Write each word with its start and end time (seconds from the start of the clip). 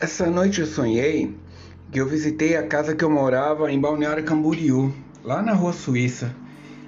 Essa 0.00 0.30
noite 0.30 0.60
eu 0.60 0.66
sonhei 0.66 1.36
que 1.90 2.00
eu 2.00 2.06
visitei 2.06 2.56
a 2.56 2.64
casa 2.64 2.94
que 2.94 3.04
eu 3.04 3.10
morava 3.10 3.68
em 3.72 3.80
Balneário 3.80 4.22
Camboriú, 4.22 4.94
lá 5.24 5.42
na 5.42 5.52
Rua 5.52 5.72
Suíça. 5.72 6.32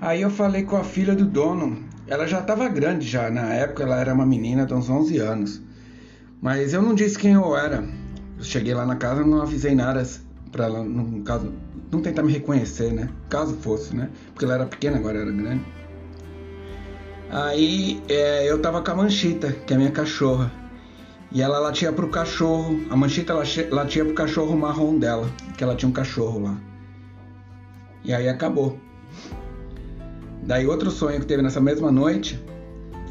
Aí 0.00 0.22
eu 0.22 0.30
falei 0.30 0.62
com 0.62 0.76
a 0.76 0.84
filha 0.84 1.12
do 1.12 1.24
dono. 1.24 1.82
Ela 2.06 2.28
já 2.28 2.38
estava 2.38 2.68
grande 2.68 3.08
já, 3.08 3.28
na 3.28 3.52
época 3.54 3.82
ela 3.82 3.98
era 3.98 4.14
uma 4.14 4.24
menina 4.24 4.64
de 4.64 4.72
uns 4.72 4.88
11 4.88 5.18
anos. 5.18 5.60
Mas 6.40 6.72
eu 6.72 6.80
não 6.80 6.94
disse 6.94 7.18
quem 7.18 7.32
eu 7.32 7.56
era. 7.56 7.84
Eu 8.38 8.44
cheguei 8.44 8.72
lá 8.72 8.86
na 8.86 8.94
casa, 8.94 9.24
não 9.24 9.42
avisei 9.42 9.74
nada 9.74 10.06
para 10.52 10.66
ela, 10.66 10.84
no 10.84 11.22
caso, 11.22 11.52
não 11.90 12.00
tentar 12.00 12.22
me 12.22 12.30
reconhecer, 12.30 12.92
né? 12.92 13.08
Caso 13.28 13.56
fosse, 13.56 13.96
né? 13.96 14.10
Porque 14.32 14.44
ela 14.44 14.54
era 14.54 14.66
pequena, 14.66 14.98
agora 14.98 15.18
era 15.18 15.32
grande. 15.32 15.64
Aí 17.30 18.00
é, 18.08 18.48
eu 18.48 18.62
tava 18.62 18.80
com 18.80 18.92
a 18.92 18.94
Manchita, 18.94 19.50
que 19.50 19.72
é 19.72 19.76
a 19.76 19.78
minha 19.80 19.90
cachorra. 19.90 20.61
E 21.34 21.40
ela 21.40 21.58
latia 21.58 21.90
pro 21.92 22.08
cachorro, 22.08 22.80
a 22.90 22.96
manchita 22.96 23.32
latia 23.70 24.04
pro 24.04 24.14
cachorro 24.14 24.56
marrom 24.56 24.98
dela, 24.98 25.30
que 25.56 25.64
ela 25.64 25.74
tinha 25.74 25.88
um 25.88 25.92
cachorro 25.92 26.38
lá. 26.40 26.60
E 28.04 28.12
aí 28.12 28.28
acabou. 28.28 28.78
Daí 30.42 30.66
outro 30.66 30.90
sonho 30.90 31.20
que 31.20 31.26
teve 31.26 31.42
nessa 31.42 31.60
mesma 31.60 31.90
noite, 31.90 32.38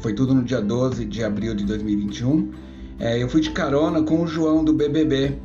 foi 0.00 0.12
tudo 0.14 0.34
no 0.34 0.42
dia 0.44 0.60
12 0.60 1.04
de 1.04 1.24
abril 1.24 1.54
de 1.54 1.64
2021, 1.64 2.52
é, 3.00 3.20
eu 3.20 3.28
fui 3.28 3.40
de 3.40 3.50
carona 3.50 4.02
com 4.02 4.22
o 4.22 4.26
João 4.26 4.62
do 4.62 4.72
BBB 4.72 5.38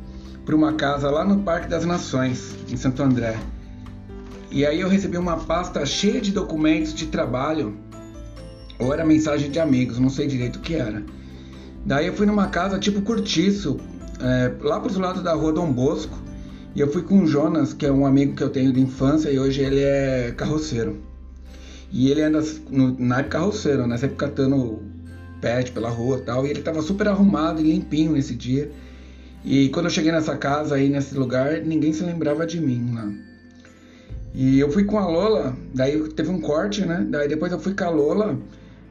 para 0.44 0.54
uma 0.54 0.74
casa 0.74 1.10
lá 1.10 1.24
no 1.24 1.42
Parque 1.42 1.68
das 1.68 1.84
Nações, 1.84 2.54
em 2.70 2.76
Santo 2.76 3.02
André. 3.02 3.36
E 4.50 4.64
aí 4.64 4.80
eu 4.80 4.88
recebi 4.88 5.18
uma 5.18 5.36
pasta 5.36 5.84
cheia 5.84 6.20
de 6.20 6.30
documentos 6.30 6.94
de 6.94 7.06
trabalho, 7.06 7.76
ou 8.78 8.94
era 8.94 9.04
mensagem 9.04 9.50
de 9.50 9.58
amigos, 9.58 9.98
não 9.98 10.08
sei 10.08 10.28
direito 10.28 10.56
o 10.56 10.60
que 10.60 10.74
era. 10.74 11.02
Daí 11.88 12.06
eu 12.06 12.12
fui 12.12 12.26
numa 12.26 12.48
casa 12.48 12.78
tipo 12.78 13.00
cortiço, 13.00 13.80
é, 14.20 14.52
lá 14.60 14.78
pro 14.78 15.00
lado 15.00 15.22
da 15.22 15.32
rua 15.32 15.54
Dom 15.54 15.72
Bosco. 15.72 16.18
E 16.76 16.80
eu 16.80 16.92
fui 16.92 17.00
com 17.00 17.22
o 17.22 17.26
Jonas, 17.26 17.72
que 17.72 17.86
é 17.86 17.90
um 17.90 18.04
amigo 18.04 18.36
que 18.36 18.42
eu 18.42 18.50
tenho 18.50 18.70
de 18.74 18.78
infância, 18.78 19.30
e 19.30 19.38
hoje 19.38 19.62
ele 19.62 19.80
é 19.80 20.34
carroceiro. 20.36 20.98
E 21.90 22.10
ele 22.10 22.20
anda 22.20 22.44
no 22.70 22.94
naipe 22.98 23.30
carroceiro, 23.30 23.86
né? 23.86 23.96
Sempre 23.96 24.16
catando 24.16 24.82
pet 25.40 25.72
pela 25.72 25.88
rua 25.88 26.18
e 26.18 26.20
tal. 26.20 26.46
E 26.46 26.50
ele 26.50 26.60
tava 26.60 26.82
super 26.82 27.08
arrumado 27.08 27.58
e 27.62 27.72
limpinho 27.72 28.12
nesse 28.12 28.34
dia. 28.34 28.70
E 29.42 29.70
quando 29.70 29.86
eu 29.86 29.90
cheguei 29.90 30.12
nessa 30.12 30.36
casa 30.36 30.74
aí, 30.74 30.90
nesse 30.90 31.14
lugar, 31.14 31.62
ninguém 31.62 31.94
se 31.94 32.04
lembrava 32.04 32.46
de 32.46 32.60
mim 32.60 32.92
lá. 32.94 33.10
E 34.34 34.60
eu 34.60 34.70
fui 34.70 34.84
com 34.84 34.98
a 34.98 35.06
Lola, 35.06 35.56
daí 35.74 35.98
teve 36.10 36.28
um 36.28 36.38
corte, 36.38 36.84
né? 36.84 37.06
Daí 37.08 37.28
depois 37.28 37.50
eu 37.50 37.58
fui 37.58 37.72
com 37.72 37.84
a 37.84 37.88
Lola 37.88 38.38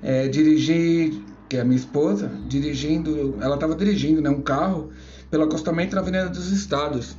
é, 0.01 0.27
dirigir 0.27 1.13
que 1.49 1.57
é 1.57 1.61
a 1.61 1.65
minha 1.65 1.77
esposa, 1.77 2.31
dirigindo, 2.47 3.37
ela 3.41 3.55
estava 3.55 3.75
dirigindo 3.75 4.21
né, 4.21 4.29
um 4.29 4.41
carro 4.41 4.89
pelo 5.29 5.43
acostamento 5.43 5.95
na 5.95 6.01
Avenida 6.01 6.29
dos 6.29 6.51
Estados, 6.51 7.15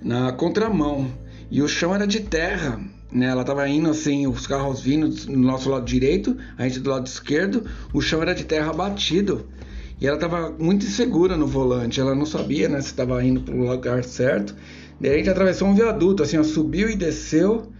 na 0.00 0.32
contramão. 0.32 1.10
E 1.50 1.62
o 1.62 1.68
chão 1.68 1.94
era 1.94 2.06
de 2.06 2.20
terra, 2.20 2.80
né? 3.10 3.26
Ela 3.26 3.42
estava 3.42 3.68
indo 3.68 3.90
assim, 3.90 4.26
os 4.26 4.46
carros 4.46 4.80
vindo 4.80 5.08
no 5.30 5.38
nosso 5.38 5.68
lado 5.68 5.84
direito, 5.84 6.36
a 6.56 6.66
gente 6.66 6.80
do 6.80 6.90
lado 6.90 7.06
esquerdo, 7.06 7.64
o 7.92 8.00
chão 8.00 8.22
era 8.22 8.34
de 8.34 8.44
terra 8.44 8.72
batido. 8.72 9.46
E 10.00 10.06
ela 10.06 10.16
estava 10.16 10.50
muito 10.58 10.84
insegura 10.86 11.36
no 11.36 11.46
volante, 11.46 12.00
ela 12.00 12.14
não 12.14 12.26
sabia 12.26 12.68
né, 12.68 12.80
se 12.80 12.88
estava 12.88 13.22
indo 13.24 13.42
para 13.42 13.54
o 13.54 13.70
lugar 13.70 14.02
certo. 14.02 14.54
Daí 15.00 15.14
a 15.14 15.16
gente 15.18 15.30
atravessou 15.30 15.68
um 15.68 15.74
viaduto, 15.74 16.22
assim, 16.22 16.38
ó, 16.38 16.42
subiu 16.42 16.88
e 16.88 16.96
desceu. 16.96 17.70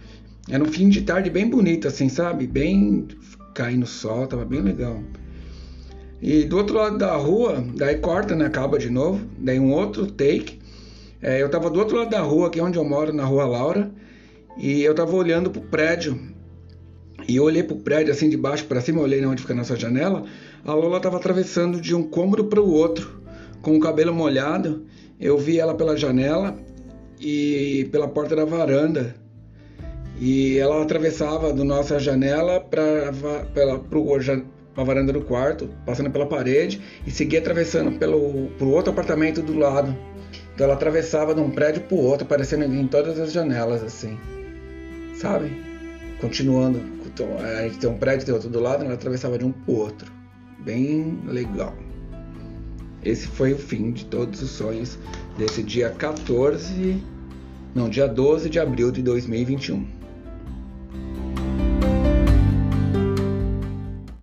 Era 0.47 0.63
um 0.63 0.67
fim 0.67 0.87
de 0.89 1.01
tarde 1.01 1.29
bem 1.29 1.49
bonito, 1.49 1.87
assim, 1.87 2.09
sabe? 2.09 2.45
Bem 2.45 3.07
cair 3.53 3.77
no 3.77 3.85
sol, 3.85 4.27
tava 4.27 4.45
bem 4.45 4.61
legal. 4.61 5.01
E 6.21 6.45
do 6.45 6.57
outro 6.57 6.75
lado 6.75 6.97
da 6.97 7.15
rua, 7.15 7.63
daí 7.75 7.97
corta, 7.97 8.33
né? 8.33 8.45
Acaba 8.45 8.79
de 8.79 8.89
novo. 8.89 9.19
Daí 9.37 9.59
um 9.59 9.73
outro 9.73 10.07
take. 10.07 10.59
É, 11.21 11.41
eu 11.41 11.49
tava 11.49 11.69
do 11.69 11.79
outro 11.79 11.97
lado 11.97 12.09
da 12.09 12.21
rua, 12.21 12.47
aqui 12.47 12.61
onde 12.61 12.77
eu 12.77 12.83
moro, 12.85 13.11
na 13.11 13.25
rua 13.25 13.45
Laura. 13.45 13.91
E 14.57 14.81
eu 14.83 14.95
tava 14.95 15.13
olhando 15.15 15.49
pro 15.49 15.61
prédio. 15.61 16.17
E 17.27 17.35
eu 17.35 17.43
olhei 17.43 17.63
pro 17.63 17.75
prédio 17.75 18.13
assim 18.13 18.29
de 18.29 18.37
baixo 18.37 18.65
para 18.65 18.81
cima, 18.81 19.01
olhei 19.01 19.25
onde 19.25 19.41
fica 19.41 19.53
a 19.53 19.55
nossa 19.57 19.75
janela. 19.75 20.23
A 20.65 20.73
Lola 20.73 20.99
tava 20.99 21.17
atravessando 21.17 21.81
de 21.81 21.93
um 21.93 22.03
cômodo 22.03 22.45
para 22.45 22.61
o 22.61 22.71
outro, 22.71 23.21
com 23.61 23.75
o 23.75 23.79
cabelo 23.79 24.13
molhado. 24.13 24.85
Eu 25.19 25.37
vi 25.37 25.59
ela 25.59 25.75
pela 25.75 25.97
janela 25.97 26.57
e 27.19 27.87
pela 27.91 28.07
porta 28.07 28.35
da 28.35 28.45
varanda. 28.45 29.15
E 30.25 30.57
ela 30.57 30.81
atravessava 30.81 31.51
do 31.51 31.65
nossa 31.65 31.99
janela 31.99 32.61
para 32.61 33.09
a 33.09 34.83
varanda 34.85 35.11
do 35.11 35.19
quarto, 35.19 35.67
passando 35.85 36.09
pela 36.09 36.25
parede 36.25 36.79
e 37.05 37.11
seguia 37.11 37.39
atravessando 37.39 37.99
pelo 37.99 38.47
pro 38.57 38.69
outro 38.69 38.93
apartamento 38.93 39.41
do 39.41 39.53
lado. 39.53 39.93
Então 40.53 40.63
ela 40.63 40.75
atravessava 40.75 41.35
de 41.35 41.41
um 41.41 41.49
prédio 41.49 41.81
para 41.81 41.97
o 41.97 41.99
outro, 41.99 42.25
aparecendo 42.25 42.63
em 42.63 42.87
todas 42.87 43.19
as 43.19 43.33
janelas, 43.33 43.83
assim. 43.83 44.17
Sabe? 45.13 45.51
Continuando. 46.21 46.79
A 47.41 47.63
gente 47.63 47.79
tem 47.79 47.89
um 47.89 47.97
prédio, 47.97 48.25
tem 48.25 48.33
outro 48.33 48.49
do 48.49 48.61
lado, 48.61 48.85
ela 48.85 48.93
atravessava 48.93 49.37
de 49.37 49.43
um 49.43 49.51
para 49.51 49.73
o 49.73 49.77
outro. 49.77 50.09
Bem 50.59 51.19
legal. 51.27 51.75
Esse 53.03 53.27
foi 53.27 53.51
o 53.51 53.57
fim 53.57 53.91
de 53.91 54.05
todos 54.05 54.41
os 54.41 54.51
sonhos 54.51 54.97
desse 55.37 55.61
dia 55.61 55.89
14. 55.89 57.03
Não, 57.75 57.89
dia 57.89 58.07
12 58.07 58.49
de 58.49 58.57
abril 58.57 58.89
de 58.89 59.01
2021. 59.01 60.01